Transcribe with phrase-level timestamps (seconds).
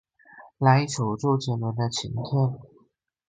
[0.57, 2.59] 来一首周杰伦的晴天